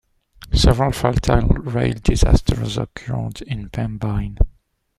[0.55, 4.39] Several fatal rail disasters occurred in Pembine.